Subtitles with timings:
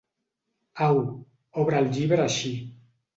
[0.85, 1.01] Au,
[1.65, 2.55] obre el llibre així.